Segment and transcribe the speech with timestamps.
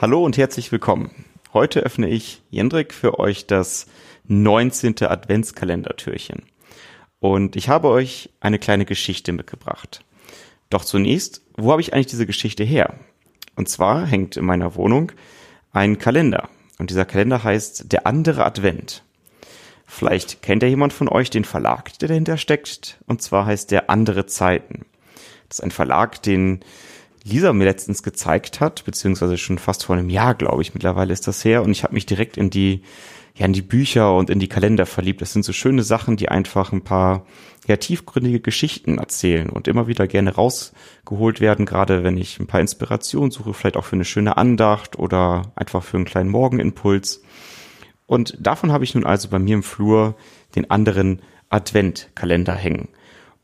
[0.00, 1.12] Hallo und herzlich willkommen.
[1.52, 3.86] Heute öffne ich, Jendrik, für euch das
[4.26, 4.96] 19.
[5.02, 6.42] Adventskalendertürchen.
[7.20, 10.04] Und ich habe euch eine kleine Geschichte mitgebracht.
[10.68, 12.94] Doch zunächst, wo habe ich eigentlich diese Geschichte her?
[13.54, 15.12] Und zwar hängt in meiner Wohnung
[15.72, 16.48] ein Kalender.
[16.80, 19.04] Und dieser Kalender heißt Der andere Advent.
[19.86, 22.98] Vielleicht kennt ja jemand von euch den Verlag, der dahinter steckt.
[23.06, 24.86] Und zwar heißt der Andere Zeiten.
[25.48, 26.64] Das ist ein Verlag, den
[27.24, 31.26] Lisa mir letztens gezeigt hat, beziehungsweise schon fast vor einem Jahr, glaube ich, mittlerweile ist
[31.26, 31.62] das her.
[31.62, 32.82] Und ich habe mich direkt in die,
[33.34, 35.22] ja, in die Bücher und in die Kalender verliebt.
[35.22, 37.24] Das sind so schöne Sachen, die einfach ein paar
[37.66, 42.60] ja, tiefgründige Geschichten erzählen und immer wieder gerne rausgeholt werden, gerade wenn ich ein paar
[42.60, 47.22] Inspirationen suche, vielleicht auch für eine schöne Andacht oder einfach für einen kleinen Morgenimpuls.
[48.06, 50.14] Und davon habe ich nun also bei mir im Flur
[50.56, 52.88] den anderen Adventkalender hängen.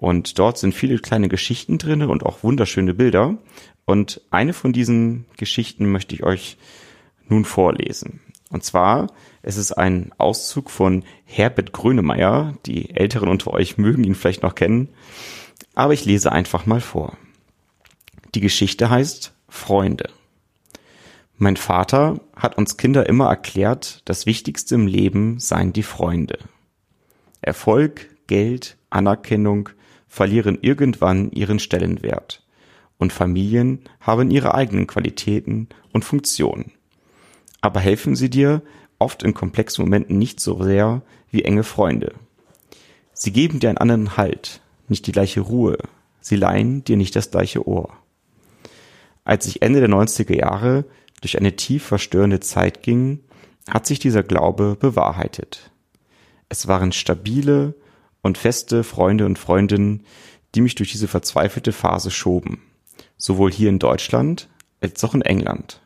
[0.00, 3.36] Und dort sind viele kleine Geschichten drinne und auch wunderschöne Bilder.
[3.84, 6.56] Und eine von diesen Geschichten möchte ich euch
[7.26, 8.20] nun vorlesen.
[8.48, 9.08] Und zwar,
[9.42, 12.54] es ist ein Auszug von Herbert Grönemeyer.
[12.64, 14.88] Die Älteren unter euch mögen ihn vielleicht noch kennen.
[15.74, 17.16] Aber ich lese einfach mal vor.
[18.36, 20.10] Die Geschichte heißt Freunde.
[21.38, 26.38] Mein Vater hat uns Kinder immer erklärt, das Wichtigste im Leben seien die Freunde.
[27.40, 29.70] Erfolg, Geld, Anerkennung
[30.08, 32.42] verlieren irgendwann ihren Stellenwert.
[32.98, 36.72] Und Familien haben ihre eigenen Qualitäten und Funktionen.
[37.60, 38.62] Aber helfen sie dir
[38.98, 42.14] oft in komplexen Momenten nicht so sehr wie enge Freunde.
[43.12, 45.78] Sie geben dir einen anderen Halt, nicht die gleiche Ruhe.
[46.20, 47.92] Sie leihen dir nicht das gleiche Ohr.
[49.24, 50.84] Als ich Ende der 90er Jahre
[51.20, 53.20] durch eine tief verstörende Zeit ging,
[53.68, 55.70] hat sich dieser Glaube bewahrheitet.
[56.48, 57.74] Es waren stabile
[58.28, 60.04] und feste Freunde und Freundinnen,
[60.54, 62.62] die mich durch diese verzweifelte Phase schoben,
[63.16, 64.48] sowohl hier in Deutschland
[64.80, 65.80] als auch in England.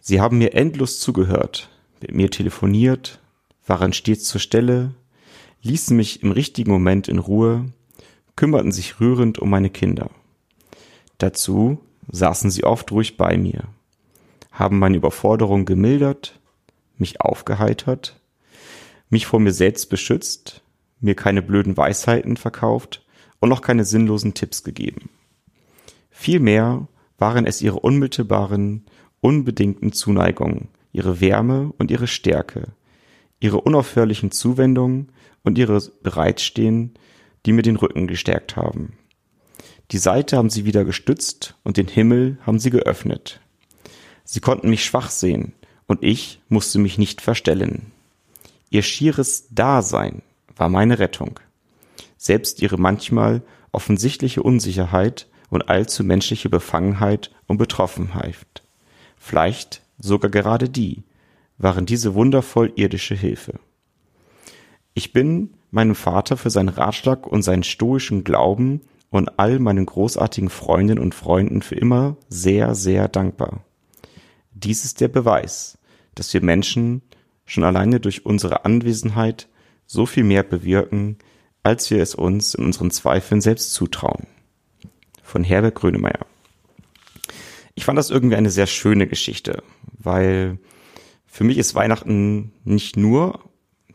[0.00, 1.70] Sie haben mir endlos zugehört,
[2.02, 3.20] mit mir telefoniert,
[3.66, 4.94] waren stets zur Stelle,
[5.62, 7.72] ließen mich im richtigen Moment in Ruhe,
[8.36, 10.10] kümmerten sich rührend um meine Kinder.
[11.16, 11.78] Dazu
[12.10, 13.64] saßen sie oft ruhig bei mir
[14.58, 16.38] haben meine Überforderung gemildert,
[16.96, 18.20] mich aufgeheitert,
[19.08, 20.62] mich vor mir selbst beschützt,
[21.00, 23.04] mir keine blöden Weisheiten verkauft
[23.40, 25.10] und noch keine sinnlosen Tipps gegeben.
[26.10, 26.88] Vielmehr
[27.18, 28.86] waren es ihre unmittelbaren,
[29.20, 32.68] unbedingten Zuneigungen, ihre Wärme und ihre Stärke,
[33.40, 35.12] ihre unaufhörlichen Zuwendungen
[35.44, 36.94] und ihre Bereitstehen,
[37.46, 38.94] die mir den Rücken gestärkt haben.
[39.90, 43.40] Die Seite haben sie wieder gestützt und den Himmel haben sie geöffnet.
[44.24, 45.54] Sie konnten mich schwach sehen,
[45.86, 47.92] und ich musste mich nicht verstellen.
[48.70, 50.22] Ihr schieres Dasein
[50.58, 51.40] war meine Rettung.
[52.16, 53.42] Selbst ihre manchmal
[53.72, 58.62] offensichtliche Unsicherheit und allzu menschliche Befangenheit und Betroffenheit,
[59.16, 61.04] vielleicht sogar gerade die,
[61.56, 63.58] waren diese wundervoll irdische Hilfe.
[64.94, 68.80] Ich bin meinem Vater für seinen Ratschlag und seinen stoischen Glauben
[69.10, 73.64] und all meinen großartigen Freundinnen und Freunden für immer sehr, sehr dankbar.
[74.52, 75.78] Dies ist der Beweis,
[76.14, 77.02] dass wir Menschen
[77.46, 79.48] schon alleine durch unsere Anwesenheit
[79.88, 81.16] so viel mehr bewirken,
[81.64, 84.28] als wir es uns in unseren Zweifeln selbst zutrauen.
[85.22, 86.26] Von Herbert Grönemeyer.
[87.74, 89.62] Ich fand das irgendwie eine sehr schöne Geschichte,
[89.98, 90.58] weil
[91.26, 93.40] für mich ist Weihnachten nicht nur,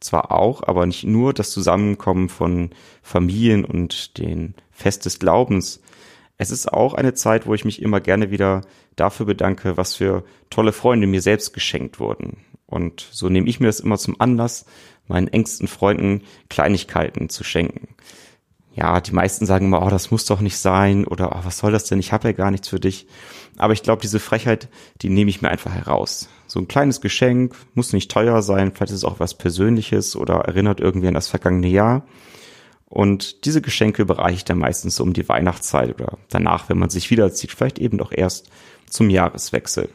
[0.00, 2.70] zwar auch, aber nicht nur das Zusammenkommen von
[3.02, 5.80] Familien und den Fest des Glaubens,
[6.38, 8.62] es ist auch eine Zeit, wo ich mich immer gerne wieder
[8.96, 12.38] dafür bedanke, was für tolle Freunde mir selbst geschenkt wurden.
[12.70, 14.64] Und so nehme ich mir das immer zum Anlass,
[15.08, 17.88] meinen engsten Freunden Kleinigkeiten zu schenken.
[18.74, 21.72] Ja, die meisten sagen immer, oh, das muss doch nicht sein oder oh, was soll
[21.72, 21.98] das denn?
[21.98, 23.08] Ich habe ja gar nichts für dich.
[23.58, 24.68] Aber ich glaube, diese Frechheit,
[25.02, 26.28] die nehme ich mir einfach heraus.
[26.46, 30.36] So ein kleines Geschenk muss nicht teuer sein, vielleicht ist es auch was Persönliches oder
[30.36, 32.06] erinnert irgendwie an das vergangene Jahr.
[32.88, 37.10] Und diese Geschenke überreiche ich dann meistens um die Weihnachtszeit oder danach, wenn man sich
[37.10, 38.50] wiederzieht, vielleicht eben doch erst
[38.88, 39.88] zum Jahreswechsel.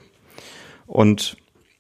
[0.86, 1.38] Und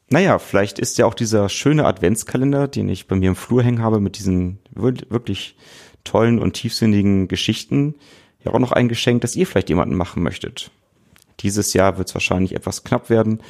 [0.09, 3.81] naja, vielleicht ist ja auch dieser schöne Adventskalender, den ich bei mir im Flur hängen
[3.81, 5.57] habe, mit diesen wirklich
[6.03, 7.95] tollen und tiefsinnigen Geschichten,
[8.43, 10.69] ja auch noch ein Geschenk, das ihr vielleicht jemanden machen möchtet.
[11.39, 13.41] Dieses Jahr wird es wahrscheinlich etwas knapp werden,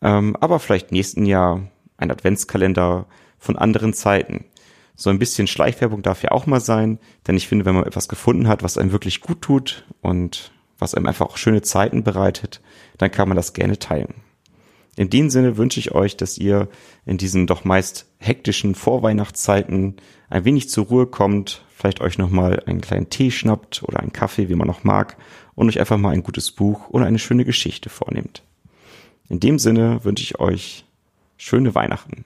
[0.00, 3.06] ähm, aber vielleicht nächsten Jahr ein Adventskalender
[3.38, 4.44] von anderen Zeiten
[4.96, 8.08] so ein bisschen Schleichwerbung darf ja auch mal sein, denn ich finde, wenn man etwas
[8.08, 12.62] gefunden hat, was einem wirklich gut tut und was einem einfach auch schöne Zeiten bereitet,
[12.96, 14.14] dann kann man das gerne teilen.
[14.96, 16.68] In dem Sinne wünsche ich euch, dass ihr
[17.04, 19.96] in diesen doch meist hektischen Vorweihnachtszeiten
[20.30, 24.48] ein wenig zur Ruhe kommt, vielleicht euch nochmal einen kleinen Tee schnappt oder einen Kaffee,
[24.48, 25.18] wie man noch mag,
[25.54, 28.42] und euch einfach mal ein gutes Buch oder eine schöne Geschichte vornehmt.
[29.28, 30.86] In dem Sinne wünsche ich euch
[31.36, 32.24] schöne Weihnachten.